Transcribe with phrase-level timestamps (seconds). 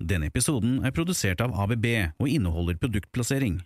[0.00, 1.86] Denne episoden er produsert av ABB
[2.16, 3.58] og inneholder produktplassering.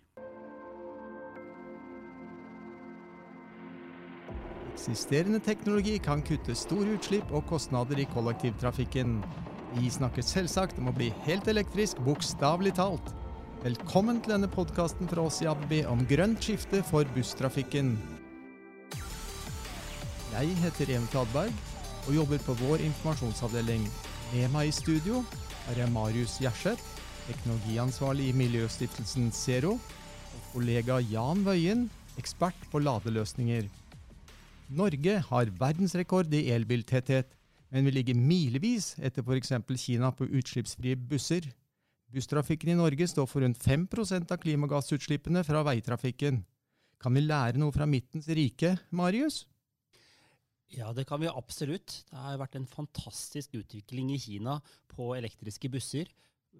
[4.74, 9.20] Eksisterende teknologi kan kutte store utslipp og kostnader i kollektivtrafikken.
[9.76, 13.14] Vi snakker selvsagt om å bli helt elektrisk, bokstavelig talt.
[13.62, 17.94] Velkommen til denne podkasten fra oss i ABB om grønt skifte for busstrafikken.
[20.34, 21.54] Jeg heter Even Fladberg
[22.08, 23.86] og jobber på vår informasjonsavdeling.
[24.32, 25.20] Med meg i studio
[25.70, 26.82] er jeg Marius Gjerseth,
[27.26, 31.86] teknologiansvarlig i miljøstiftelsen Zero, og kollega Jan Wøien,
[32.20, 33.68] ekspert på ladeløsninger.
[34.74, 37.36] Norge har verdensrekord i elbiltetthet,
[37.74, 39.52] men vi ligger milevis etter f.eks.
[39.82, 41.50] Kina på utslippsfrie busser.
[42.14, 46.44] Busstrafikken i Norge står for rundt 5% av klimagassutslippene fra veitrafikken.
[47.02, 49.44] Kan vi lære noe fra midtens rike, Marius?
[50.72, 52.04] Ja, det kan vi absolutt.
[52.10, 54.58] Det har vært en fantastisk utvikling i Kina
[54.90, 56.08] på elektriske busser.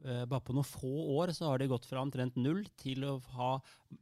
[0.03, 3.17] Eh, bare på noen få år så har det gått fra omtrent null til å
[3.39, 3.57] ha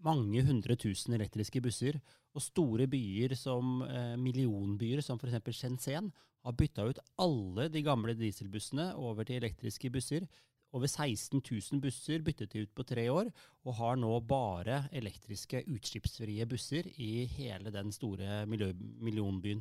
[0.05, 2.01] mange hundre tusen elektriske busser.
[2.33, 5.53] Og store byer som eh, millionbyer som f.eks.
[5.57, 6.11] Shenzhen
[6.43, 10.27] har bytta ut alle de gamle dieselbussene over til elektriske busser.
[10.73, 13.29] Over 16 000 busser byttet de ut på tre år,
[13.69, 19.61] og har nå bare elektriske utslippsfrie busser i hele den store millionbyen.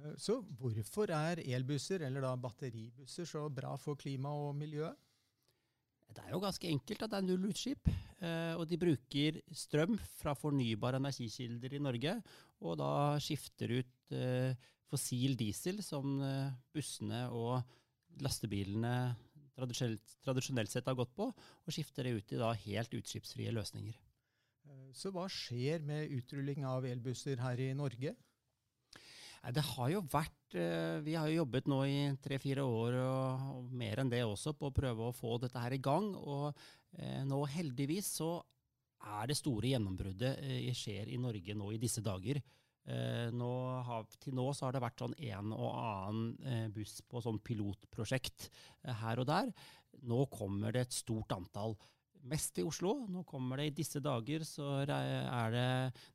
[0.00, 4.90] Eh, så hvorfor er elbusser, eller da batteribusser, så bra for klima og miljø?
[6.10, 7.90] Det er jo ganske enkelt at det er null utslipp.
[8.18, 12.16] Eh, og de bruker strøm fra fornybare energikilder i Norge,
[12.60, 12.92] og da
[13.22, 14.56] skifter ut eh,
[14.90, 16.18] fossil diesel, som
[16.74, 17.60] bussene og
[18.20, 19.14] lastebilene
[19.54, 23.94] tradisjonelt, tradisjonelt sett har gått på, og skifter det ut i da helt utslippsfrie løsninger.
[24.96, 28.16] Så hva skjer med utrulling av elbusser her i Norge?
[29.40, 34.02] Det har jo vært eh, Vi har jo jobbet nå i tre-fire år og, mer
[34.02, 36.12] enn det også på å prøve å få dette her i gang.
[36.18, 36.50] Og
[36.98, 38.34] eh, nå heldigvis så
[39.00, 42.42] er det store gjennombruddet eh, skjer i Norge nå i disse dager.
[42.90, 43.50] Eh, nå
[43.86, 47.40] har, til nå så har det vært sånn en og annen eh, buss på sånn
[47.44, 49.52] pilotprosjekt eh, her og der.
[50.10, 51.76] Nå kommer det et stort antall
[52.28, 52.94] mest i Oslo.
[53.08, 55.66] Nå kommer det I disse dager så er det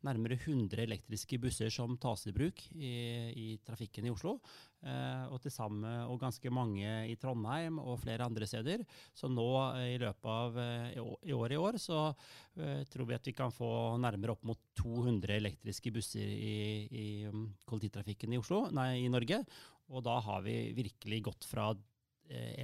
[0.05, 2.93] nærmere 100 elektriske busser som tas i bruk i,
[3.31, 4.37] i trafikken i Oslo.
[4.85, 8.83] Eh, og, samme, og ganske mange i Trondheim og flere andre steder.
[9.17, 9.47] Så nå
[9.79, 13.33] eh, i løpet av eh, i år i år så eh, tror vi at vi
[13.37, 13.69] kan få
[14.01, 16.57] nærmere opp mot 200 elektriske busser i,
[16.91, 19.41] i um, kollektivtrafikken i, Oslo, nei, i Norge.
[19.89, 21.71] Og da har vi virkelig gått fra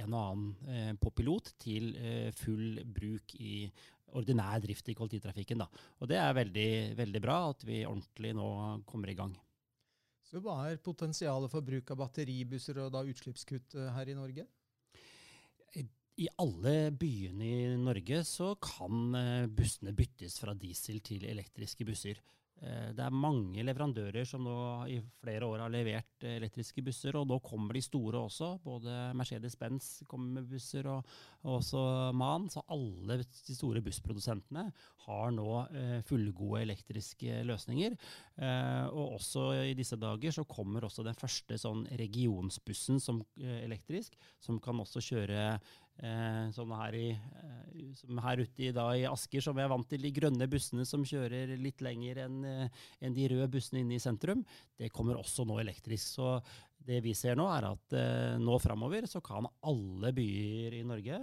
[0.02, 3.66] en og annen eh, på pilot til eh, full bruk i
[4.12, 5.62] ordinær drift i kollektivtrafikken.
[5.62, 5.68] Da.
[6.02, 8.48] Og det er veldig, veldig bra at vi ordentlig nå
[8.88, 9.36] kommer i gang.
[10.26, 14.46] Så hva er potensialet for bruk av batteribusser og da utslippskutt her i Norge?
[16.20, 19.16] I alle byene i Norge så kan
[19.56, 22.20] bussene byttes fra diesel til elektriske busser.
[22.62, 24.54] Eh, det er mange leverandører som nå
[24.90, 28.52] i flere år har levert eh, elektriske busser, og nå kommer de store også.
[28.62, 31.08] Både Mercedes-Benz kommer med busser, og,
[31.42, 31.82] også
[32.14, 32.46] MAN.
[32.52, 34.68] Så alle de store bussprodusentene
[35.08, 37.98] har nå eh, fullgode elektriske løsninger.
[38.92, 44.60] Og også i disse dager så kommer også den første sånn regionsbussen som elektrisk, som
[44.62, 45.42] kan også kjøre
[46.54, 49.88] sånn her, i, eh, som her ute i, da, i Asker, som jeg er vant
[49.88, 53.98] til, de grønne bussene som kjører litt lenger enn eh, en de røde bussene inne
[53.98, 54.42] i sentrum,
[54.78, 56.16] det kommer også nå elektrisk.
[56.16, 56.34] Så
[56.82, 61.22] det vi ser nå, er at eh, nå framover så kan alle byer i Norge,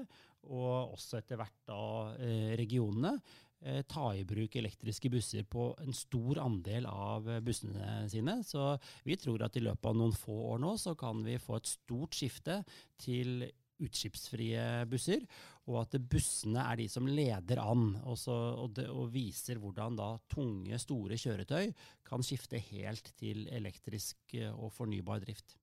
[0.50, 1.83] og også etter hvert da
[2.24, 3.18] eh, regionene,
[3.59, 8.39] eh, ta i bruk elektriske busser på en stor andel av bussene sine.
[8.48, 8.71] Så
[9.04, 11.74] vi tror at i løpet av noen få år nå så kan vi få et
[11.75, 12.62] stort skifte
[13.04, 13.50] til
[13.84, 15.24] utslippsfrie busser,
[15.70, 20.12] og at bussene er de som leder an også, og, det, og, viser hvordan da
[20.31, 21.72] tunge, store kjøretøy
[22.08, 25.58] kan skifte helt til elektrisk eh, og fornybar drift.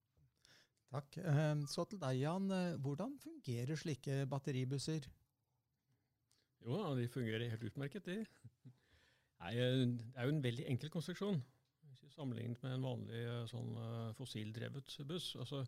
[0.92, 1.18] Takk.
[1.18, 2.46] Ehm, så til deg, Jan.
[2.82, 5.08] Hvordan fungerer slike batteribusser?
[6.62, 8.20] Jo, de fungerer helt utmerket, de.
[9.42, 11.42] Nei, eh, det er jo en veldig enkel konstruksjon.
[12.14, 13.74] Sammenlignet med en vanlig eh, sånn
[14.16, 15.34] fossildrevet buss.
[15.42, 15.66] altså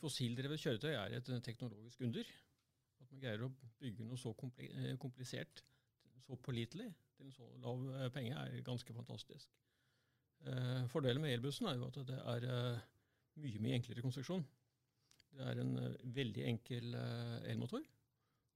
[0.00, 2.28] fossildrevet kjøretøy er et teknologisk under.
[3.02, 3.52] At man greier å
[3.82, 4.32] bygge noe så
[4.62, 5.64] eh, komplisert,
[6.22, 9.50] så pålitelig, til en så lav eh, penge, er ganske fantastisk.
[10.42, 12.84] Eh, fordelen med elbussen er jo at det er eh,
[13.42, 14.44] mye mye enklere konstruksjon.
[15.32, 16.96] Det er en eh, veldig enkel
[17.52, 17.84] elmotor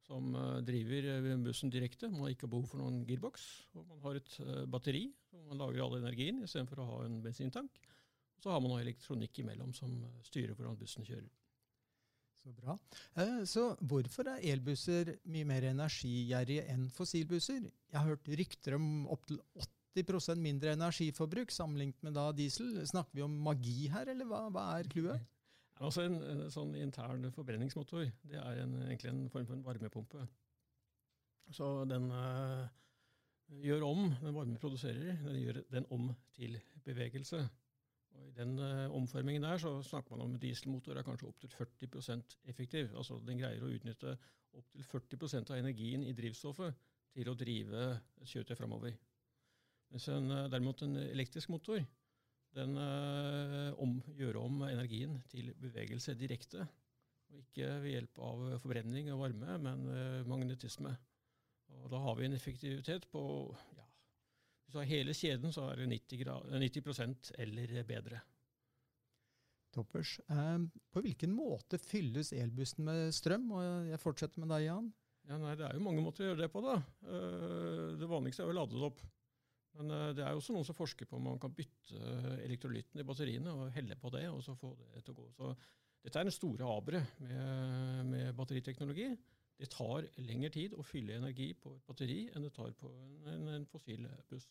[0.07, 0.31] som
[0.63, 2.07] driver bussen direkte.
[2.07, 3.47] Man har ikke behov for noen gearbox.
[3.75, 4.37] og Man har et
[4.71, 7.81] batteri som man lager all energien istedenfor å ha en bensintank.
[8.43, 9.93] Så har man noe elektronikk imellom som
[10.27, 11.29] styrer hvordan bussen kjører.
[12.37, 12.77] Så bra.
[13.19, 17.65] Eh, så hvorfor er elbusser mye mer energigjerrige enn fossilbusser?
[17.65, 19.41] Jeg har hørt rykter om opptil
[19.97, 22.77] 80% mindre energiforbruk sammenlignet med da diesel.
[22.87, 25.25] Snakker vi om magi her, eller hva, hva er clouet?
[25.77, 30.23] Altså en, en, sånn intern forbrenningsmotor det er en, egentlig en form for en varmepumpe.
[31.53, 32.63] Så den øh,
[33.67, 36.09] gjør om, den varme produserer, den gjør den om
[36.39, 36.57] til
[36.87, 37.43] bevegelse.
[38.17, 42.37] Og I den uh, omformingen der så snakker man om dieselmotor er kanskje opptil 40%
[42.53, 42.95] effektiv.
[42.97, 44.17] Altså Den greier å utnytte
[44.57, 46.81] opptil 40% av energien i drivstoffet
[47.17, 47.85] til å drive
[48.21, 48.97] et kjøretøy framover.
[49.93, 51.85] Mens en, uh, derimot en elektrisk motor
[52.57, 56.65] den uh, om, gjør om energien til bevegelse direkte.
[57.33, 59.83] Og ikke ved hjelp av forbrenning og varme, men
[60.31, 60.93] magnetisme.
[61.83, 63.23] Og Da har vi en effektivitet på
[63.77, 63.86] ja,
[64.67, 68.21] hvis du har hele kjeden, så er det 90, grad, 90 eller bedre.
[69.77, 70.17] Toppers.
[70.33, 70.59] Eh,
[70.91, 73.51] på hvilken måte fylles elbussen med strøm?
[73.55, 74.89] Og jeg fortsetter med deg, Jan.
[75.27, 76.65] Ja, nei, Det er jo mange måter å gjøre det på.
[76.65, 76.81] da.
[77.07, 79.05] Eh, det vanligste er å lade det opp.
[79.77, 83.03] Men eh, det er jo også noen som forsker på om man kan bytte elektrolytten
[83.03, 85.31] i batteriene og helle på det, og så få det til å gå.
[85.37, 85.53] Så
[86.03, 89.13] dette er den store aberet med, med batteriteknologi.
[89.57, 92.91] Det tar lengre tid å fylle energi på et batteri enn det tar på
[93.33, 94.49] en, en fossil buss.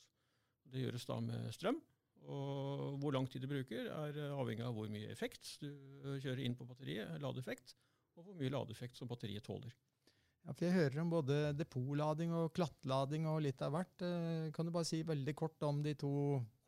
[0.66, 1.78] Det gjøres da med strøm.
[2.26, 5.70] Og hvor lang tid du bruker, er avhengig av hvor mye effekt du
[6.24, 7.76] kjører inn på batteriet, ladeeffekt,
[8.18, 9.76] og hvor mye ladeeffekt som batteriet tåler.
[10.46, 14.06] Ja, for Jeg hører om både depotlading og klattlading og litt av hvert.
[14.06, 16.12] Eh, kan du bare si veldig kort om de to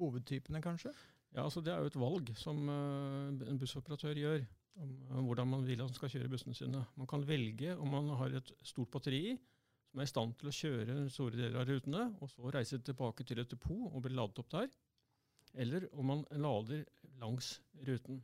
[0.01, 0.93] hovedtypene, kanskje?
[1.35, 4.45] Ja, altså Det er jo et valg som eh, en bussoperatør gjør
[4.77, 6.83] om hvordan man vil at man skal kjøre bussene sine.
[6.97, 9.37] Man kan velge om man har et stort batteri
[9.87, 13.25] som er i stand til å kjøre store deler av rutene, og så reise tilbake
[13.25, 14.67] til et depot og bli ladet opp der.
[15.57, 16.83] Eller om man lader
[17.21, 17.55] langs
[17.87, 18.19] ruten.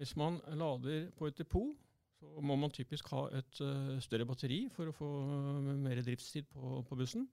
[0.00, 1.76] Hvis man lader på et depot,
[2.18, 6.48] så må man typisk ha et uh, større batteri for å få uh, mer driftstid
[6.50, 7.28] på, på, bussen.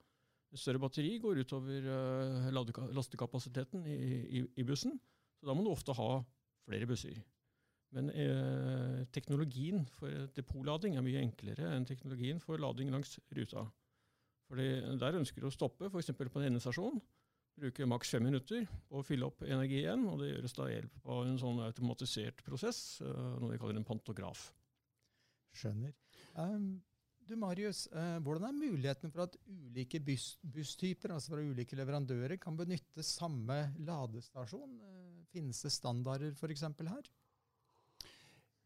[0.51, 2.51] Et større batteri går utover uh,
[2.93, 3.99] lastekapasiteten i,
[4.41, 4.97] i, i bussen,
[5.39, 6.09] så da må du ofte ha
[6.67, 7.17] flere busser.
[7.95, 13.65] Men eh, teknologien for depotlading er mye enklere enn teknologien for lading langs ruta.
[14.51, 14.67] Fordi
[14.99, 16.13] Der ønsker du å stoppe, f.eks.
[16.15, 17.01] på en endestasjon.
[17.59, 20.05] Bruke maks fem minutter på å fylle opp energi igjen.
[20.07, 23.87] og Det gjøres da hjelp av en sånn automatisert prosess, eh, noe vi kaller en
[23.87, 24.47] pantograf.
[25.59, 25.91] Skjønner.
[26.39, 26.79] Um,
[27.27, 32.39] du Marius, uh, Hvordan er muligheten for at ulike buss, busstyper altså fra ulike leverandører,
[32.39, 34.79] kan benytte samme ladestasjon?
[34.79, 36.63] Uh, finnes det standarder f.eks.
[36.79, 37.11] her?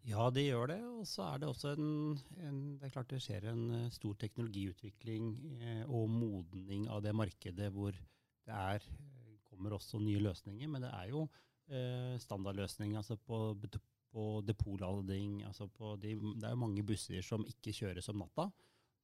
[0.06, 0.80] Ja, det gjør det.
[1.00, 4.14] Og så er det også en, en, Det er klart det skjer en eh, stor
[4.22, 10.70] teknologiutvikling eh, og modning av det markedet hvor det er, eh, kommer også nye løsninger.
[10.70, 13.58] Men det er jo eh, standardløsning altså på,
[14.14, 15.42] på depotlading.
[15.50, 18.52] Altså på de, det er jo mange busser som ikke kjøres om natta.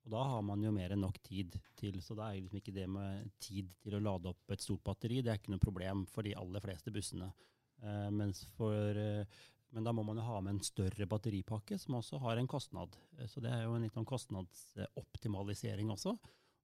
[0.02, 1.98] Og da har man jo mer enn nok tid til.
[2.02, 5.22] Så da er liksom ikke det med tid til å lade opp et stort batteri
[5.22, 7.30] det er ikke noe problem for de aller fleste bussene.
[7.82, 11.98] Eh, mens for eh, men da må man jo ha med en større batteripakke, som
[12.00, 12.98] også har en kostnad.
[13.18, 16.16] Eh, så det er jo en litt sånn kostnadsoptimalisering også.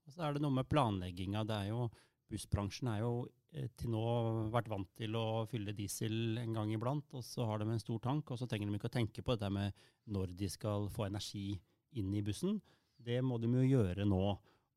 [0.08, 1.46] Og så er det noe med planlegginga.
[1.48, 1.88] Det er jo
[2.28, 3.12] Bussbransjen er jo
[3.56, 4.04] eh, til nå
[4.52, 8.02] vært vant til å fylle diesel en gang iblant, og så har de en stor
[8.04, 11.08] tank, og så trenger de ikke å tenke på dette med når de skal få
[11.08, 11.54] energi
[12.00, 12.60] inn i bussen.
[12.98, 14.24] Det må de jo gjøre nå.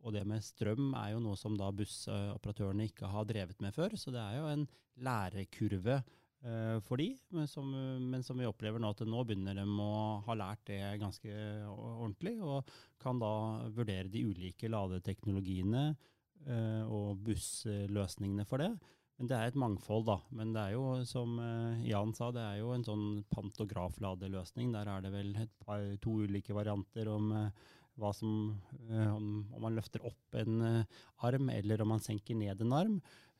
[0.00, 3.98] Og det med strøm er jo noe som da bussoperatørene ikke har drevet med før,
[4.00, 4.64] så det er jo en
[5.04, 5.98] lærekurve
[6.86, 7.66] for de, men som,
[8.00, 11.34] men som, vi opplever nå at nå begynner de å ha lært det ganske
[11.68, 12.70] ordentlig, og
[13.00, 13.32] kan da
[13.76, 15.90] vurdere de ulike ladeteknologiene
[16.48, 18.70] uh, og bussløsningene for det.
[19.20, 20.16] Men det er et mangfold, da.
[20.32, 24.72] Men det er jo, som uh, Jan sa, det er jo en sånn pantografladeløsning.
[24.76, 27.34] Der er det vel par, to ulike varianter om
[28.00, 28.30] hva som
[28.88, 30.62] om, om, man løfter opp en
[31.26, 32.94] arm, eller om man senker ned en arm.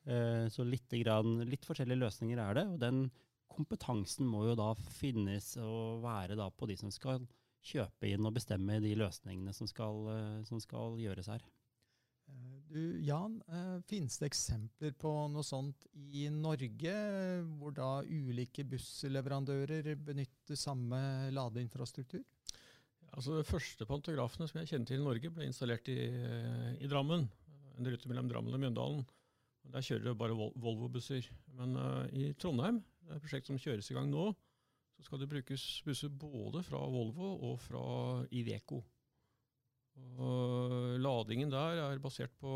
[0.09, 2.66] Eh, så litt, grann, litt forskjellige løsninger er det.
[2.73, 3.04] Og den
[3.50, 7.26] kompetansen må jo da finnes og være da på de som skal
[7.61, 11.45] kjøpe inn og bestemme de løsningene som skal, eh, som skal gjøres her.
[12.30, 13.40] Eh, du, Jan,
[13.90, 16.97] finnes det eksempler på noe sånt i Norge,
[17.59, 22.23] hvor da ulike bussleverandører benytter samme ladeinfrastruktur?
[23.11, 25.99] Altså, De første pantografene som jeg kjenner til i Norge, ble installert i,
[26.78, 27.26] i Drammen.
[27.76, 29.02] En rute mellom Drammen og Mjøndalen.
[29.71, 31.26] Der kjører det bare Volvo-busser.
[31.59, 34.31] Men uh, i Trondheim, det er et prosjekt som kjøres i gang nå,
[34.97, 37.85] så skal det brukes busser både fra Volvo og fra
[38.37, 38.81] Iveco.
[40.21, 42.52] Og ladingen der er basert på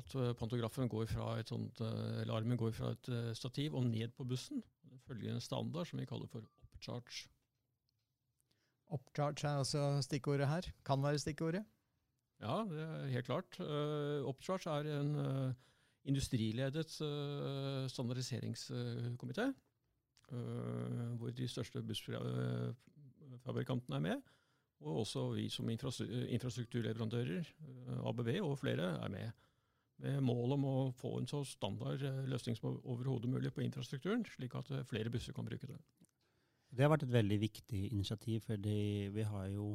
[0.00, 4.24] at pantografen går fra et sånt, eller armen går fra et stativ og ned på
[4.28, 4.62] bussen.
[4.88, 7.28] Den følger en standard som vi kaller for upcharge.
[8.92, 10.68] Upcharge er altså stikkordet her.
[10.84, 11.64] Kan være stikkordet.
[12.42, 13.60] Ja, det er helt klart.
[13.60, 15.54] Uh, upcharge er en uh,
[16.04, 19.52] industriledet uh, standardiseringskomité.
[21.18, 24.20] hvor de største bussfabrikantene er med.
[24.80, 27.44] Og også vi som infrastrukturleverandører,
[28.08, 29.30] ABB og flere, er med.
[29.98, 34.54] Med mål om å få en så standard løsning som overhodet mulig på infrastrukturen, slik
[34.54, 35.76] at flere busser kan bruke det.
[36.72, 39.74] Det har vært et veldig viktig initiativ, fordi vi har jo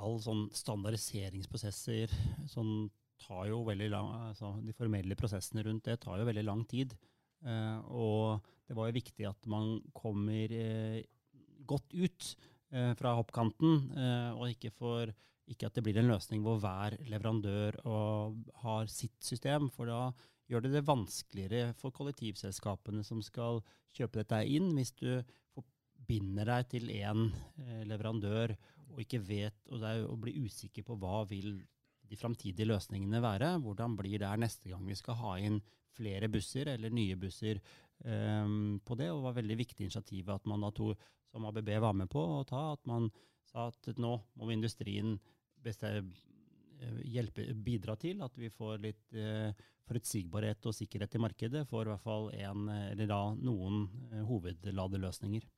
[0.00, 2.12] all sånn standardiseringsprosesser
[2.52, 2.90] sånn
[3.22, 6.94] tar jo veldig lang, altså De formelle prosessene rundt det tar jo veldig lang tid.
[7.42, 11.02] Eh, og det var jo viktig at man kommer eh,
[11.66, 12.28] godt ut
[12.72, 13.78] eh, fra hoppkanten,
[14.38, 15.10] og ikke, for,
[15.50, 17.78] ikke, at det blir en løsning hvor hver leverandør
[18.64, 19.70] har sitt system.
[19.74, 20.08] For da
[20.50, 23.62] gjør det det vanskeligere for kollektivselskapene som skal
[23.94, 25.22] kjøpe dette inn, hvis du
[26.02, 27.28] binder deg til én
[27.86, 28.56] leverandør
[28.92, 31.54] og ikke vet, og, er, og, blir usikker på hva vil
[32.12, 33.54] de framtidige løsningene være.
[33.64, 35.58] Hvordan blir det neste gang vi skal ha inn
[35.96, 37.60] flere busser eller nye busser
[38.04, 39.08] um, på det?
[39.10, 40.92] Og det var veldig viktig initiativ at man da to,
[41.32, 43.08] som ABB var med på å ta, at man
[43.48, 45.16] sa at nå må industrien
[45.64, 46.02] eh,
[47.08, 49.50] hjelpe, bidra til at vi får litt uh,
[49.88, 55.48] forutsigbarhet og sikkerhet i markedet for i hvert fall en, eller da noen uh, hovedladeløsninger.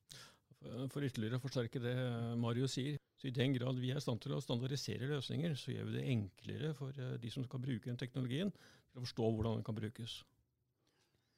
[0.88, 1.94] For ytterligere å forsterke det
[2.40, 5.72] Mario sier, så i den grad vi er i stand til å standardisere løsninger, så
[5.72, 9.28] gjør vi det enklere for eh, de som skal bruke den teknologien, til å forstå
[9.30, 10.18] hvordan den kan brukes.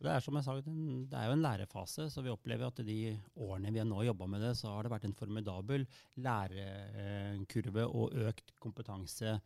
[0.03, 2.99] Det er som jeg sa, det er jo en lærefase, så vi opplever at de
[3.39, 5.87] årene vi har nå jobba med det, så har det vært en formidabel
[6.27, 9.37] lærekurve og økt kompetanse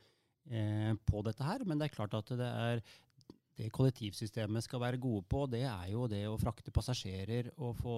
[0.48, 1.68] eh, på dette her.
[1.68, 2.82] Men det er klart at det er
[3.58, 7.96] det kollektivsystemet skal være gode på, det er jo det å frakte passasjerer og få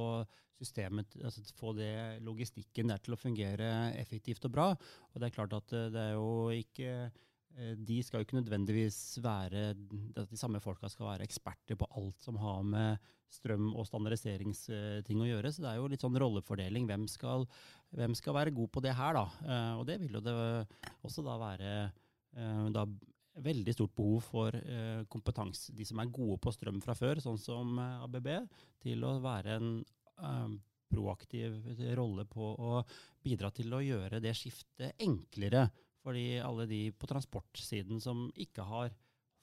[0.63, 3.69] systemet, altså få det logistikken der til å fungere
[3.99, 4.71] effektivt og bra.
[5.13, 8.39] Og det er klart at eh, det er jo ikke eh, de skal jo ikke
[8.39, 13.87] nødvendigvis være de samme folka skal være eksperter på alt som har med strøm og
[13.89, 15.53] standardiseringsting å gjøre.
[15.53, 16.89] Så det er jo litt sånn rollefordeling.
[16.89, 17.47] Hvem skal,
[17.97, 19.27] hvem skal være god på det her, da?
[19.47, 20.37] Eh, og det vil jo det
[21.03, 21.75] også da være
[22.73, 22.87] da
[23.41, 27.41] veldig stort behov for eh, kompetanse, de som er gode på strøm fra før, sånn
[27.41, 28.29] som eh, ABB,
[28.85, 30.59] til å være en eh,
[30.93, 31.57] proaktiv
[31.97, 32.83] rolle på å
[33.25, 35.69] bidra til å gjøre det skiftet enklere
[36.03, 38.93] for alle de på transportsiden som ikke har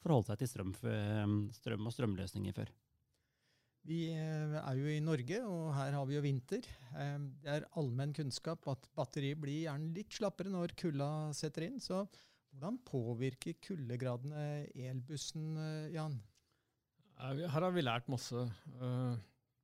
[0.03, 2.71] forholdt seg til strøm, eh, strøm og strømløsninger før.
[3.87, 6.65] Vi eh, er jo i Norge, og her har vi jo vinter.
[6.93, 11.79] Eh, det er allmenn kunnskap at batteriet blir gjerne litt slappere når kulda setter inn.
[11.83, 12.03] så
[12.49, 16.17] hvordan påvirker kuldegradene elbussen, eh, Jan?
[17.19, 18.45] Her har vi lært masse.
[18.79, 19.15] Eh,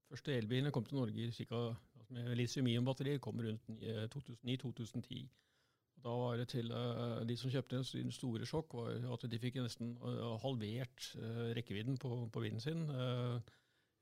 [0.09, 3.67] første elbilene kom til Norge cirka, altså med litium-ion-batterier kom rundt
[4.13, 5.25] 2009-2010.
[6.05, 9.95] Da var det til de som kjøpte en store sjokk, var at de fikk nesten
[10.43, 11.07] halvert
[11.57, 12.83] rekkevidden på, på bilen sin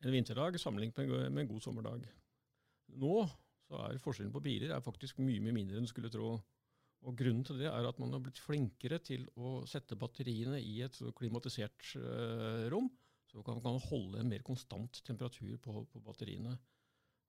[0.04, 2.08] en vinterdag sammenlignet med, med, en god sommerdag.
[3.00, 3.16] Nå
[3.68, 6.36] så er forskjellen på biler er faktisk mye mye mindre enn du skulle tro.
[7.04, 10.78] Og Grunnen til det er at man har blitt flinkere til å sette batteriene i
[10.86, 12.88] et klimatisert uh, rom,
[13.28, 16.54] så man kan, holde en mer konstant temperatur på, på, batteriene.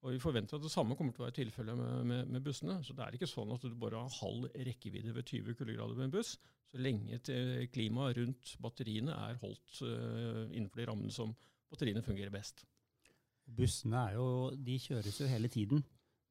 [0.05, 2.77] Og Vi forventer at det samme kommer til å være tilfellet med, med, med, bussene.
[2.85, 6.11] Så Det er ikke sånn at du bare har halv rekkevidde ved 20 kuldegrader med
[6.11, 6.35] en buss,
[6.69, 7.19] så lenge
[7.73, 11.33] klimaet rundt batteriene er holdt uh, innenfor de rammene som
[11.73, 12.67] batteriene fungerer best.
[13.45, 14.27] Bussene jo,
[14.65, 15.83] kjøres jo hele tiden.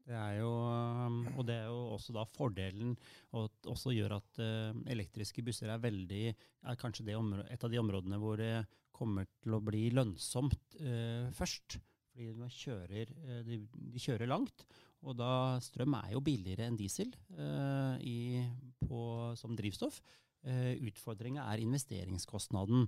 [0.04, 2.92] Det er jo, um, og det er jo også da fordelen,
[3.40, 8.20] og også gjør at uh, elektriske busser er veldig er kanskje et av de områdene
[8.20, 11.80] hvor det kommer til å bli lønnsomt eh, først.
[12.14, 13.62] Fordi de kjører, uh, de,
[13.94, 14.66] de kjører, langt,
[15.04, 15.32] og da
[15.64, 18.44] strøm er jo billigere enn diesel eh, i,
[18.84, 19.00] på,
[19.40, 20.02] som drivstoff.
[20.44, 22.88] Uh, Utfordringa er investeringskostnaden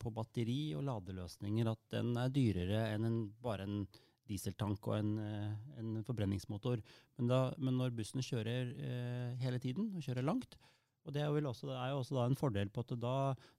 [0.00, 1.68] på batteri og ladeløsninger.
[1.68, 3.82] At den er dyrere enn en, bare en
[4.28, 6.82] dieseltank og en, eh, en forbrenningsmotor.
[7.18, 10.56] Men, da, men, når bussen kjører eh, hele tiden, og kjører langt,
[11.04, 13.16] og det er, også, er jo også en fordel på at da,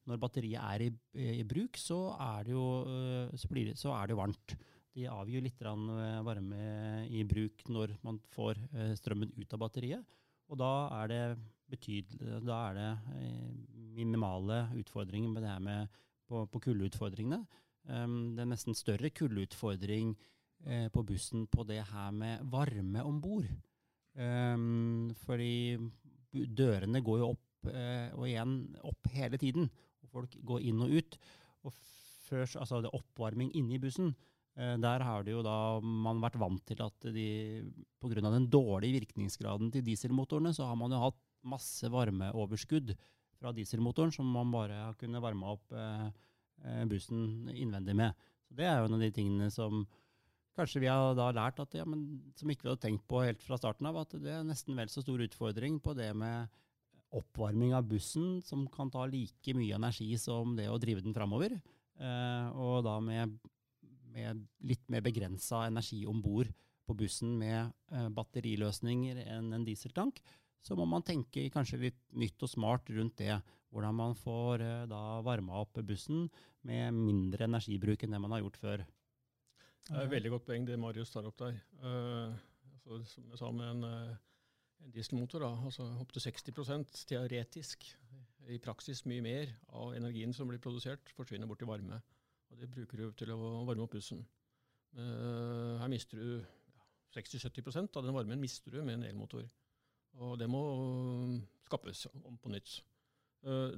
[0.10, 0.90] når batteriet er i,
[1.42, 4.56] i bruk, så er, jo, eh, så, det, så er det jo varmt.
[4.96, 6.58] De avgir litt varme
[7.12, 8.62] i bruk når man får
[8.96, 10.14] strømmen ut av batteriet.
[10.48, 10.70] Og da
[11.02, 11.24] er det
[12.48, 12.92] da er det
[13.98, 17.42] minimale utfordringer med det her med på, på kuldeutfordringene.
[17.86, 20.16] Um, det er nesten større kuldeutfordring
[20.66, 23.48] eh, på bussen på det her med varme om bord.
[24.16, 25.76] Um, fordi
[26.32, 28.56] dørene går jo opp eh, og igjen
[28.88, 29.68] opp hele tiden.
[30.04, 31.18] Og folk går inn og ut.
[31.68, 31.76] Og
[32.26, 34.14] før, altså det er oppvarming inne i bussen.
[34.56, 37.28] Eh, der har det jo da man vært vant til at de
[38.00, 38.22] pga.
[38.24, 42.96] den dårlige virkningsgraden til dieselmotorene, så har man jo hatt masse varmeoverskudd
[43.36, 46.08] fra dieselmotoren som man bare har kunnet varme opp eh,
[46.64, 48.14] eh, bussen innvendig med.
[48.48, 49.86] Så Det er jo en av de tingene som
[50.56, 52.06] kanskje vi har da lært, at, ja, men,
[52.40, 54.92] som ikke vi hadde tenkt på helt fra starten av, at det er nesten vel
[54.92, 56.52] så stor utfordring på det med
[57.16, 61.58] oppvarming av bussen, som kan ta like mye energi som det å drive den framover.
[61.96, 63.38] Eh, og da med,
[64.16, 66.52] med litt mer begrensa energi om bord
[66.86, 70.20] på bussen med eh, batteriløsninger enn en dieseltank
[70.66, 73.38] så må man tenke kanskje litt nytt og smart rundt det.
[73.74, 76.26] Hvordan man får eh, da varma opp bussen
[76.66, 78.86] med mindre energibruk enn det man har gjort før.
[79.86, 81.58] Det er et veldig godt poeng det Marius tar opp der.
[81.84, 82.34] Uh,
[82.74, 84.16] altså, som jeg sa med en, uh,
[84.82, 87.86] en dieselmotor, da, altså opptil 60% teoretisk.
[88.50, 92.02] I praksis mye mer av energien som blir produsert, forsvinner bort i varme.
[92.50, 94.26] Og Det bruker du til å varme opp bussen.
[94.98, 96.90] Uh, her mister du ja,
[97.20, 99.46] 60-70% av den varmen mister du med en elmotor.
[100.18, 100.66] Og det må
[101.68, 102.80] skapes om på nytt.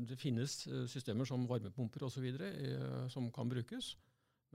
[0.08, 0.54] Det finnes
[0.88, 2.28] systemer som varmepumper osv.
[3.12, 3.98] som kan brukes.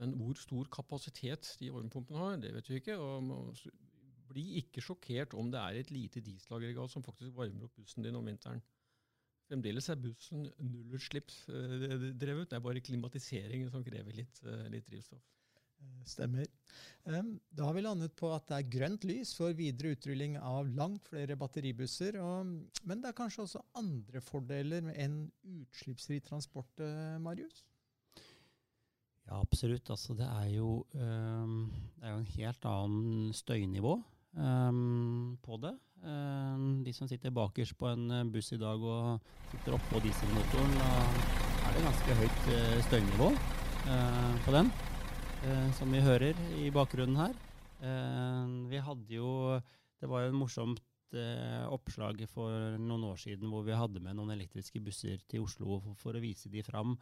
[0.02, 2.98] Men hvor stor kapasitet de varmepumpene har, det vet vi ikke.
[2.98, 3.52] og
[4.32, 8.16] Bli ikke sjokkert om det er et lite dieselaggregat som faktisk varmer opp bussen din
[8.18, 8.62] om vinteren.
[9.46, 12.48] Fremdeles er bussen nullutslippsdrevet.
[12.50, 14.40] Det er bare klimatiseringen som krever litt,
[14.72, 15.22] litt drivstoff.
[15.82, 16.46] Eh, stemmer.
[17.04, 21.10] Da har vi landet på at det er grønt lys for videre utrulling av langt
[21.10, 22.18] flere batteribusser.
[22.22, 22.54] Og,
[22.88, 25.26] men det er kanskje også andre fordeler enn
[25.60, 27.64] utslippsfri transport, eh, Marius?
[29.28, 29.90] Ja, absolutt.
[29.90, 33.94] Altså, det, er jo, um, det er jo en helt annen støynivå
[34.36, 35.76] um, på det.
[36.02, 39.20] Um, de som sitter bakerst på en buss i dag og
[39.52, 40.90] sitter oppå dieselmotoren, da
[41.62, 44.74] er det ganske høyt uh, støynivå uh, på den
[45.46, 47.38] uh, som vi hører i bakgrunnen her.
[47.82, 49.58] Eh, vi hadde jo
[49.98, 54.16] Det var jo et morsomt eh, oppslag for noen år siden hvor vi hadde med
[54.18, 56.96] noen elektriske busser til Oslo for, for å vise de fram.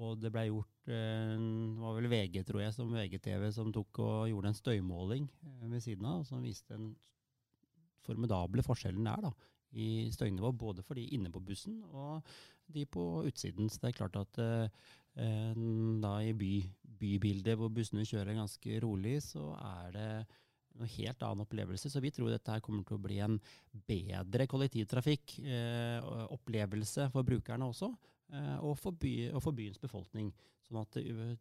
[0.00, 4.02] Og det ble gjort eh, Det var vel VG, tror jeg, som VGTV som tok
[4.04, 6.92] og gjorde en støymåling eh, ved siden av, som viste den
[8.02, 9.32] formidable forskjellen der da,
[9.78, 12.26] i støynivå, både for de inne på bussen og
[12.72, 13.70] de på utsiden.
[13.70, 14.68] Så det er klart at eh,
[16.02, 16.54] da i by,
[17.02, 20.12] bybildet hvor bussene kjører ganske rolig, så er det
[20.78, 21.86] noe helt annen opplevelse.
[21.92, 23.36] Så vi tror dette her kommer til å bli en
[23.88, 27.88] bedre kollektivtrafikkopplevelse eh, for brukerne også,
[28.32, 30.32] og, for by, og, for byens befolkning.
[30.62, 30.96] Sånn at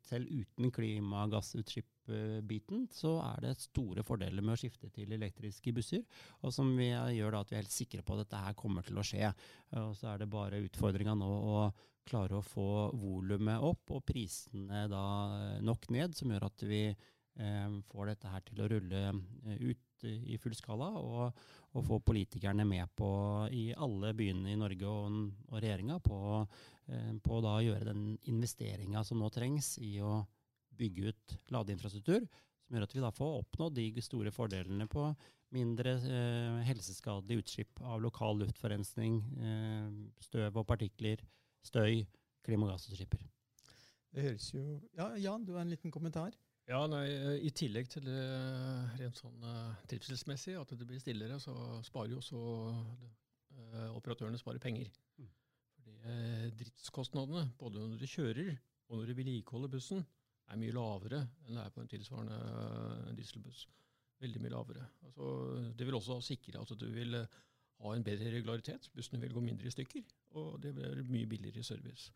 [0.09, 6.01] selv uten klimagassutslipp-biten, så er det store fordeler med å skifte til elektriske busser.
[6.41, 8.81] Og som vi gjør da at vi er helt sikre på at dette her kommer
[8.83, 9.31] til å skje.
[9.83, 11.71] Og så er det bare utfordringa nå å
[12.07, 15.05] klare å få volumet opp og prisene da
[15.63, 20.07] nok ned, som gjør at vi eh, får dette her til å rulle eh, ut
[20.07, 21.43] i full skala, og,
[21.77, 23.09] og få politikerne med på
[23.53, 25.19] i alle byene i Norge og,
[25.51, 26.80] og regjeringa på, eh,
[27.23, 30.21] på da å gjøre den investeringa som nå trengs i å
[30.77, 32.25] bygge ut ladeinfrastruktur,
[32.65, 35.09] som gjør at vi da får oppnådd de store fordelene på
[35.51, 39.89] mindre eh, helseskadelig utslipp av lokal luftforurensning, eh,
[40.23, 41.23] støv og partikler,
[41.67, 42.05] støy,
[42.47, 43.17] klimagassutslipp.
[44.11, 46.35] Det høres jo Ja, Jan, du har en liten kommentar?
[46.69, 47.05] Ja, nei,
[47.43, 48.21] I tillegg til det
[48.99, 49.43] rent sånn
[49.91, 52.41] trivselsmessig, at det blir stillere, så sparer jo også
[53.97, 54.87] operatørene sparer penger.
[55.19, 55.27] Mm.
[55.81, 58.55] Fordi uh, Driftskostnadene, både når du kjører
[58.91, 60.01] og når du vedlikeholder bussen,
[60.51, 63.67] er mye lavere enn det er på en tilsvarende dieselbuss.
[64.21, 64.87] Veldig mye lavere.
[65.07, 65.27] Altså,
[65.77, 67.15] det vil også sikre at du vil
[67.81, 68.89] ha en bedre regularitet.
[68.93, 70.03] Bussene vil gå mindre i stykker,
[70.37, 72.11] og det blir mye billigere i service.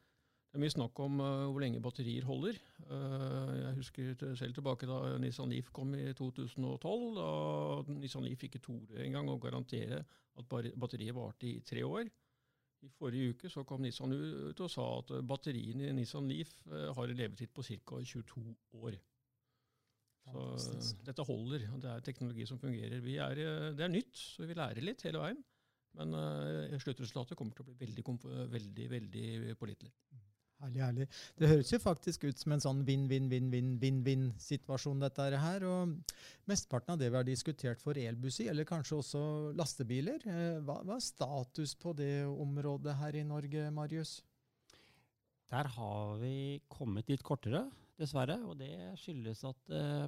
[0.56, 2.60] Det er mye snakk om uh, hvor lenge batterier holder.
[2.88, 7.10] Uh, jeg husker selv tilbake da Nissan Leaf kom i 2012.
[7.17, 10.04] Da Nissan Leaf ikke torde engang å garantere
[10.39, 12.08] at batteriet varte i tre år.
[12.86, 16.91] I forrige uke så kom Nissan ut og sa at batteriene i Nissan Leaf uh,
[16.95, 18.00] har en levetid på ca.
[18.13, 18.45] 22
[18.84, 19.00] år.
[20.26, 21.67] Så dette holder.
[21.82, 22.98] Det er teknologi som fungerer.
[22.98, 23.41] Er,
[23.78, 25.43] det er nytt, så vi lærer litt hele veien.
[25.95, 28.06] Men uh, sluttresultatet kommer til å bli veldig,
[28.56, 29.93] veldig, veldig pålitelig.
[30.63, 31.05] Herlig, herlig.
[31.35, 35.65] Det høres jo faktisk ut som en sånn vinn-vinn-vinn-vinn-vinn-situasjon, dette her.
[35.67, 35.91] Og
[36.49, 39.21] mesteparten av det vi har diskutert for elbusser, eller kanskje også
[39.59, 40.19] lastebiler.
[40.23, 44.13] Eh, hva, hva, er status på det området her i Norge, Marius?
[45.51, 46.35] Der har vi
[46.71, 47.65] kommet litt kortere,
[47.99, 48.39] dessverre.
[48.47, 50.07] Og det skyldes at eh,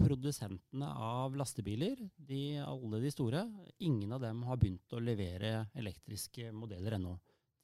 [0.00, 3.44] produsentene av lastebiler, de, alle de store,
[3.84, 7.14] ingen av dem har begynt å levere elektriske modeller ennå.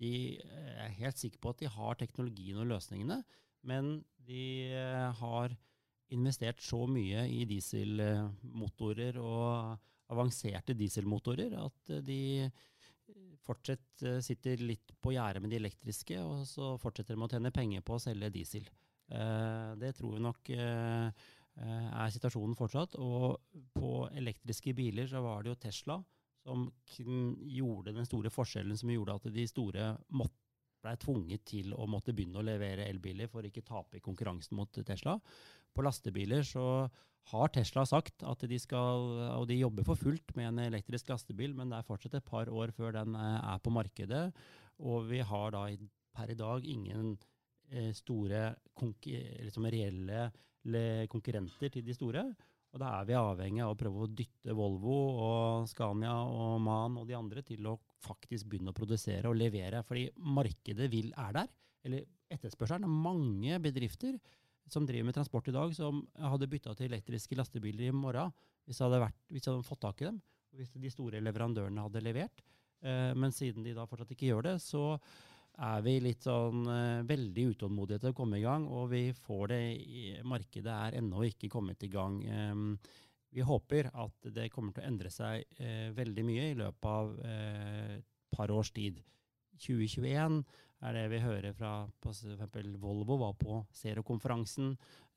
[0.02, 3.20] De eh, er helt sikre på at de har teknologien og løsningene,
[3.68, 3.94] men
[4.26, 5.54] de eh, har
[6.12, 9.78] investert så mye i dieselmotorer og
[10.12, 12.50] avanserte dieselmotorer at de
[13.46, 17.54] fortsatt eh, sitter litt på gjerdet med de elektriske, og så fortsetter de å tjene
[17.54, 18.66] penger på å selge diesel.
[19.12, 22.94] Det tror vi nok er situasjonen fortsatt.
[23.02, 23.34] Og
[23.74, 25.98] på elektriske biler så var det jo Tesla
[26.44, 29.92] som gjorde den store forskjellen som gjorde at de store
[30.82, 34.58] ble tvunget til å måtte begynne å levere elbiler for å ikke tape i konkurransen
[34.58, 35.18] mot Tesla.
[35.72, 36.66] På lastebiler så
[37.30, 39.04] har Tesla sagt at de skal,
[39.38, 42.50] og de jobber for fullt med en elektrisk lastebil, men det er fortsatt et par
[42.50, 44.24] år før den eh, er på markedet.
[44.82, 45.68] Og vi har da
[46.16, 47.14] per i dag ingen
[47.70, 50.30] eh, store liksom reelle
[51.10, 52.26] konkurrenter til de store.
[52.72, 56.96] Og da er vi avhengig av å prøve å dytte Volvo og Scania og MAN
[57.02, 59.82] og de andre til å faktisk begynne å produsere og levere.
[59.84, 61.50] Fordi markedet vil, er der.
[61.84, 62.86] Eller etterspørselen.
[62.88, 64.16] Er mange bedrifter
[64.72, 68.32] som driver med transport i dag, som hadde bytta til elektriske lastebiler i morgen
[68.64, 70.22] hvis de hadde, vært, hvis de hadde fått tak i dem.
[70.56, 72.42] Hvis de store leverandørene hadde levert.
[72.80, 74.96] Eh, men siden de da fortsatt ikke gjør det, så
[75.60, 79.52] er vi litt sånn uh, veldig utålmodige til å komme i gang, og vi får
[79.52, 82.18] det i Markedet er ennå ikke kommet i gang.
[83.32, 87.14] Vi håper at det kommer til å endre seg uh, veldig mye i løpet av
[87.20, 89.00] et uh, par års tid.
[89.62, 90.42] 2021
[90.82, 92.24] er det vi hører fra f.eks.
[92.82, 94.72] Volvo var på Zero-konferansen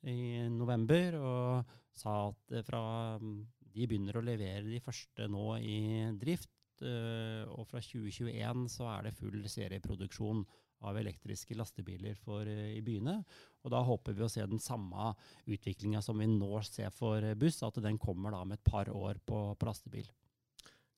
[0.06, 2.82] i november og sa at fra,
[3.18, 5.80] de begynner å levere de første nå i
[6.20, 6.52] drift.
[6.84, 10.44] Eh, og fra 2021 så er det full serieproduksjon
[10.86, 13.24] av elektriske lastebiler for, eh, i byene.
[13.64, 15.14] Og da håper vi å se den samme
[15.48, 19.22] utviklinga som vi nå ser for buss, at den kommer da med et par år
[19.26, 20.10] på, på lastebil.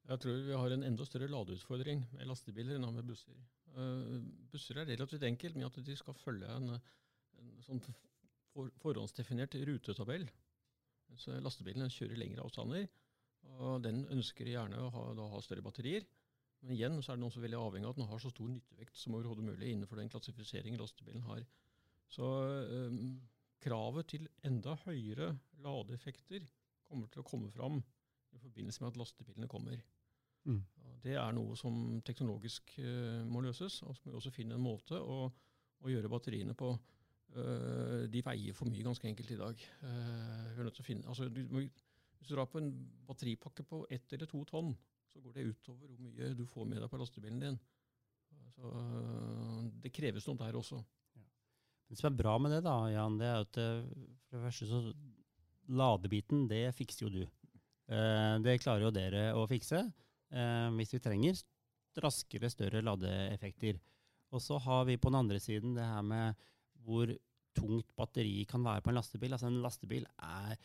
[0.08, 3.36] Jeg tror vi har en enda større ladeutfordring med lastebiler enn med busser.
[3.76, 7.82] Uh, busser er relativt enkelt med at de skal følge en, en sånn
[8.54, 10.24] for, forhåndsdefinert rutetabell.
[11.20, 12.88] Så lastebilene kjører lengre avstander.
[13.57, 16.05] Og den ønsker gjerne å ha, da, ha større batterier.
[16.62, 18.97] Men igjen så er den også veldig avhengig av at den har så stor nyttevekt
[18.97, 21.43] som overhodet mulig innenfor den klassifiseringen lastebilen har.
[22.10, 23.19] Så um,
[23.62, 25.33] kravet til enda høyere
[25.63, 26.47] ladeeffekter
[26.88, 27.81] kommer til å komme fram
[28.33, 29.81] i forbindelse med at lastebilene kommer.
[30.47, 30.62] Mm.
[31.03, 33.81] Det er noe som teknologisk uh, må løses.
[33.86, 36.73] Og så må vi også finne en måte å, å gjøre batteriene på.
[37.38, 39.67] Uh, de veier for mye ganske enkelt i dag.
[39.83, 41.43] Uh, vi er nødt til å finne, altså, du
[42.17, 42.71] hvis du drar på en
[43.08, 44.73] batteripakke på ett eller to tonn,
[45.08, 47.60] så går det utover hvor mye du får med deg på lastebilen din.
[48.58, 48.71] Så
[49.84, 50.80] det kreves noe der også.
[51.17, 51.25] Ja.
[51.89, 53.84] Det som er bra med det, da, Jan, det er at eh,
[54.27, 54.82] for det første så
[55.67, 57.21] Ladebiten, det fikser jo du.
[57.91, 61.41] Eh, det klarer jo dere å fikse eh, hvis vi trenger
[62.03, 63.80] raskere, større ladeeffekter.
[64.36, 66.47] Og så har vi på den andre siden det her med
[66.88, 67.12] hvor
[67.58, 69.34] tungt batteri kan være på en lastebil.
[69.34, 70.56] Altså En lastebil er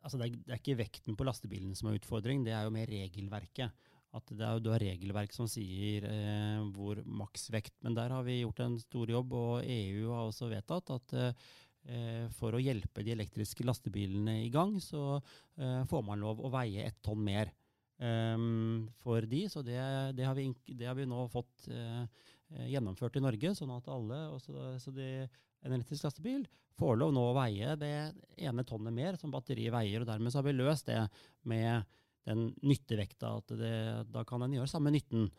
[0.00, 2.74] altså det, er, det, er, ikke vekten på lastebilen som er utfordring, det er jo
[2.74, 3.88] mer regelverket.
[4.10, 7.76] At det er, du har regelverk som sier eh, hvor maksvekt.
[7.86, 12.26] Men der har vi gjort en stor jobb, og EU har også vedtatt at eh,
[12.34, 16.88] for å hjelpe de elektriske lastebilene i gang, så eh, får man lov å veie
[16.90, 17.52] ett tonn mer
[18.00, 19.44] um, for de.
[19.52, 19.78] Så det,
[20.18, 22.04] det, har vi, det, har vi, nå fått eh,
[22.50, 25.28] gjennomført i Norge, sånn at alle, også, så de,
[25.62, 26.44] en elektrisk lastebil
[26.80, 27.94] får lov nå å veie det
[28.40, 30.02] ene tonnet mer som batteriet veier.
[30.02, 31.00] og Dermed har vi løst det
[31.48, 31.86] med
[32.28, 33.36] den nyttevekta.
[33.38, 35.30] at det, Da kan den gjøre samme nytten.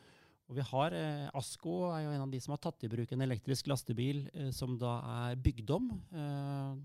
[0.49, 3.11] Og vi har, eh, Asko er jo en av de som har tatt i bruk
[3.11, 4.99] en elektrisk lastebil eh, som da
[5.31, 5.87] er bygd om.
[6.11, 6.75] Eh,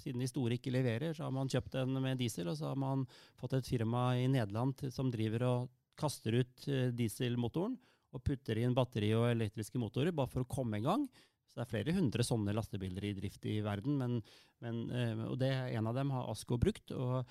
[0.00, 2.76] siden de store ikke leverer, så har man kjøpt den med diesel, og så har
[2.76, 7.76] man fått et firma i Nederland som driver og kaster ut eh, dieselmotoren
[8.16, 11.04] og putter inn batteri og elektriske motorer bare for å komme i gang.
[11.46, 14.16] Så det er flere hundre sånne lastebiler i drift i verden, men,
[14.64, 16.92] men, eh, og det, en av dem har Asko brukt.
[16.92, 17.28] og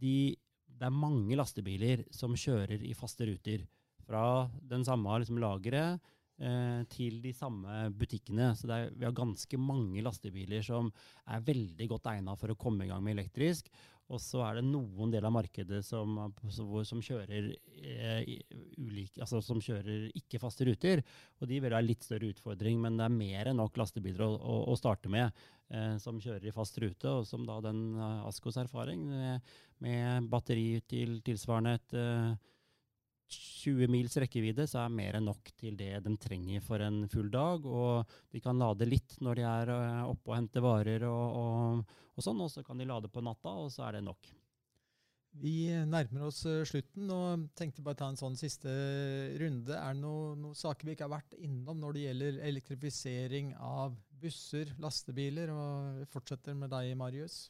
[0.00, 0.34] de,
[0.66, 3.64] Det er mange lastebiler som kjører i faste ruter.
[4.02, 6.02] Fra den samme liksom, lageret
[6.42, 8.50] eh, til de samme butikkene.
[8.58, 10.90] Så er, vi har ganske mange lastebiler som
[11.24, 13.70] er veldig godt egna for å komme i gang med elektrisk.
[14.12, 16.18] Og så er det noen deler av markedet som,
[16.52, 17.48] som kjører
[17.80, 18.34] eh,
[19.24, 21.02] altså kjører ikke faste ruter.
[21.40, 24.30] Og de vil ha litt større utfordring, men det er mer enn nok lastebiler å,
[24.36, 25.30] å, å starte med
[25.72, 27.08] eh, som kjører i fast rute.
[27.08, 32.52] Og som da den uh, Askos erfaring med, med, batteri til tilsvarende et uh,
[33.32, 37.30] 20 mils rekkevidde, så er mer enn nok til det de trenger for en full
[37.32, 37.66] dag.
[37.66, 42.00] Og de kan lade litt når de er uh, oppe og henter varer og, og
[42.12, 44.30] og sånn, og så kan de lade på natta, og så er det nok.
[45.40, 48.68] Vi nærmer oss eh, slutten og tenkte bare ta en sånn siste
[49.40, 49.72] runde.
[49.72, 53.96] Er det noen noe saker vi ikke har vært innom når det gjelder elektrifisering av
[54.20, 55.54] busser, lastebiler?
[55.56, 57.46] Og vi fortsetter med deg, Marius.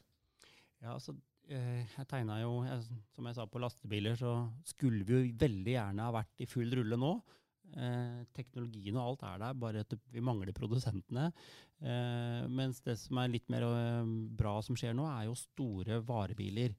[0.79, 2.55] Ja, altså, eh, jeg tegna jo,
[3.13, 4.35] som jeg sa, på lastebiler, så
[4.67, 7.13] skulle vi jo veldig gjerne ha vært i full rulle nå.
[7.73, 11.29] Eh, teknologien og alt er der, bare at vi mangler produsentene.
[11.81, 15.99] Eh, mens det som er litt mer eh, bra som skjer nå, er jo store
[16.05, 16.75] varebiler.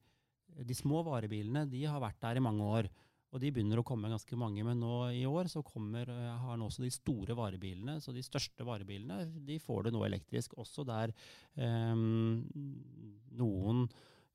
[0.64, 2.90] De små varebilene de har vært der i mange år.
[3.34, 6.56] Og de begynner å komme ganske mange, men nå i år så kommer, eh, har
[6.56, 7.98] nå også de store varebilene.
[8.00, 11.10] Så de største varebilene de får det nå elektrisk, også der
[11.58, 11.94] eh,
[13.34, 13.88] noen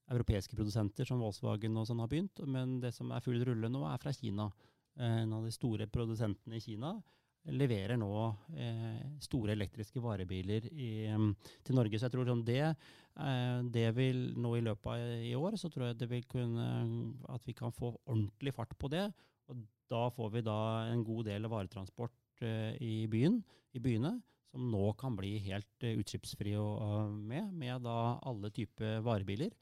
[0.09, 2.41] europeiske produsenter som Volkswagen og sånn har begynt.
[2.47, 4.49] Men det som er full rulle nå, er fra Kina.
[4.99, 6.95] Eh, en av de store produsentene i Kina,
[7.55, 8.11] leverer nå
[8.59, 10.91] eh, store elektriske varebiler i,
[11.65, 11.97] til Norge.
[11.97, 15.71] Så jeg tror sånn det, eh, det vil nå i løpet av i år, så
[15.71, 16.69] tror jeg det vil kunne,
[17.31, 19.07] at vi kan få ordentlig fart på det.
[19.49, 20.59] Og da får vi da
[20.91, 23.39] en god del varetransport eh, i byen,
[23.73, 24.17] i byene,
[24.49, 26.57] som nå kan bli helt uh, utslippsfrie
[27.13, 29.53] med, med da alle typer varebiler.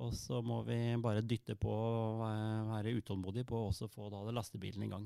[0.00, 2.22] Og så må vi bare dytte på og
[2.70, 5.04] være utålmodige på å få da lastebilen i gang.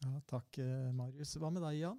[0.00, 1.34] Ja, takk, eh, Marius.
[1.36, 1.98] Hva med deg, Jan?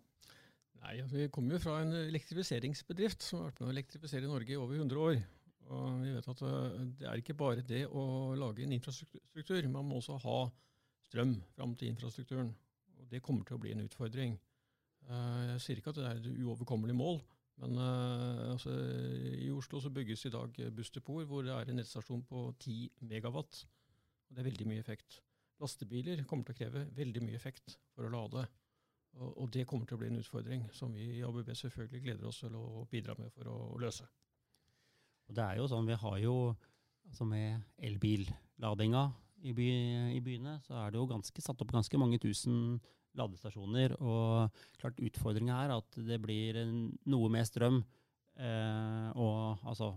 [0.82, 4.56] Nei, altså, Vi kommer jo fra en elektrifiseringsbedrift som har vært med å elektrifisere Norge
[4.56, 5.20] i over 100 år.
[5.72, 8.06] Og vi vet at eh, Det er ikke bare det å
[8.40, 10.40] lage en infrastruktur, man må også ha
[11.06, 12.50] strøm fram til infrastrukturen.
[12.98, 14.40] Og Det kommer til å bli en utfordring.
[15.10, 17.22] Eh, jeg sier ikke at det er et uoverkommelig mål,
[17.62, 18.72] men uh, altså,
[19.38, 23.62] i Oslo så bygges i dag bussdepoter hvor det er en nettstasjon på 10 megawatt.
[24.30, 25.20] Og det er veldig mye effekt.
[25.62, 28.48] Lastebiler kommer til å kreve veldig mye effekt for å lade.
[29.20, 32.30] Og, og det kommer til å bli en utfordring som vi i ABB selvfølgelig gleder
[32.30, 34.08] oss til å bidra med for å, å løse.
[35.30, 36.36] Og det er jo sånn, Vi har jo
[37.10, 39.04] altså med elbilladinga
[39.42, 39.68] i, by,
[40.16, 42.80] i byene, så er det jo ganske, satt opp ganske mange tusen
[43.18, 43.96] ladestasjoner.
[44.00, 46.60] Og klart utfordringa er at det blir
[47.12, 49.94] noe mer strøm eh, og, altså,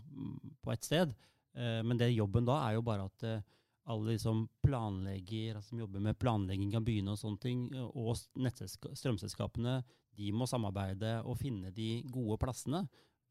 [0.62, 1.14] på ett sted.
[1.54, 3.44] Eh, men det jobben da er jo bare at eh,
[3.92, 9.82] alle som planlegger, altså, som jobber med planlegging av byene og sånne ting, og strømselskapene,
[10.14, 12.84] de må samarbeide og finne de gode plassene.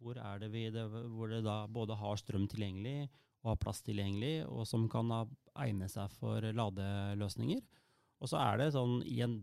[0.03, 0.83] Hvor, det vi, det,
[1.15, 3.07] hvor det da både har strøm tilgjengelig
[3.43, 5.11] og har plass tilgjengelig, og som kan
[5.63, 7.63] egne seg for ladeløsninger.
[8.23, 9.41] Og så er det sånn i en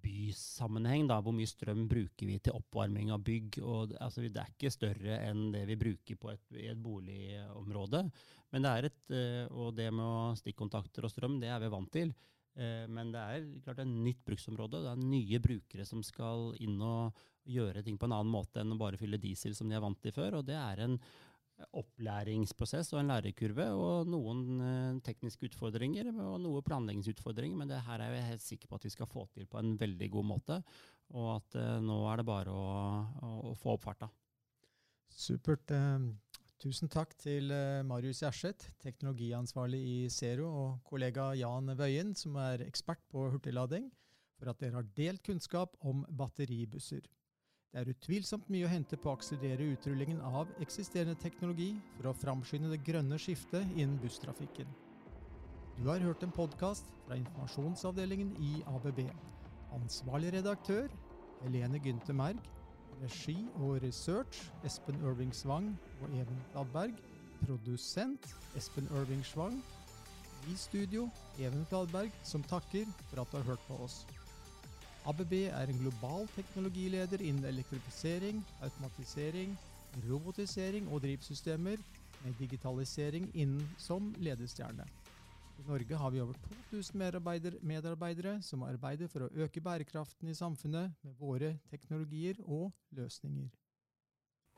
[0.00, 3.60] bysammenheng, da, hvor mye strøm bruker vi til oppvarming av bygg?
[3.62, 8.04] Og, altså, det er ikke større enn det vi bruker på et, i et boligområde.
[8.50, 11.92] Men det er et, eh, og det med stikkontakter og strøm, det er vi vant
[11.94, 12.14] til.
[12.58, 14.82] Eh, men det er klart et nytt bruksområde.
[14.84, 17.18] Det er nye brukere som skal inn og
[17.50, 20.00] gjøre ting på en annen måte enn å bare fylle diesel som de er vant
[20.02, 20.40] til før.
[20.40, 20.98] Og det er en
[21.76, 27.58] opplæringsprosess og en lærekurve, og noen eh, tekniske utfordringer og noen planleggingsutfordringer.
[27.60, 29.76] Men det her er jeg helt sikker på at vi skal få til på en
[29.80, 30.58] veldig god måte.
[31.16, 32.66] Og at eh, nå er det bare å,
[33.50, 34.10] å, få opp farta.
[35.10, 35.72] Supert.
[35.74, 36.10] Eh,
[36.62, 42.66] tusen takk til eh, Marius Gjerseth, teknologiansvarlig i Zero, og kollega Jan Wøien, som er
[42.66, 43.90] ekspert på hurtiglading,
[44.40, 47.04] for at dere har delt kunnskap om batteribusser.
[47.70, 52.14] Det er utvilsomt mye å hente på å akselerere utrullingen av eksisterende teknologi for å
[52.18, 54.66] framskynde det grønne skiftet innen busstrafikken.
[55.76, 59.04] Du har hørt en podkast fra informasjonsavdelingen i ABB.
[59.78, 60.90] Ansvarlig redaktør
[61.44, 62.42] Helene Gynte Merg.
[63.00, 65.70] Regi og research Espen Irving Svang
[66.02, 66.98] og Even Fladberg.
[67.44, 69.62] Produsent Espen Irving Svang.
[70.50, 71.06] I studio
[71.38, 74.02] Even Fladberg, som takker for at du har hørt på oss.
[75.08, 79.56] ABB er en global teknologileder innen elektrifisering, automatisering,
[80.10, 81.80] robotisering og drivsystemer,
[82.24, 84.84] med digitalisering innen som ledestjerne.
[85.60, 86.34] I Norge har vi over
[86.72, 92.70] 2000 medarbeidere, medarbeidere som arbeider for å øke bærekraften i samfunnet med våre teknologier og
[92.96, 93.48] løsninger.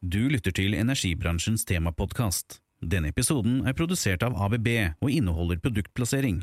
[0.02, 2.58] Du lytter til energibransjens temapodkast.
[2.82, 6.42] Denne episoden er produsert av ABB og inneholder produktplassering.